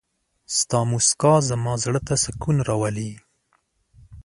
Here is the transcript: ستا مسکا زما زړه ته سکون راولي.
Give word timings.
ستا 0.57 0.79
مسکا 0.91 1.33
زما 1.49 1.73
زړه 1.83 2.01
ته 2.07 2.15
سکون 2.23 2.57
راولي. 2.69 3.11